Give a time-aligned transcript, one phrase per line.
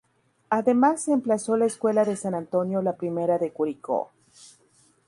[0.49, 4.09] Además se emplazó la Escuela de San Antonio, la primera de Curicó.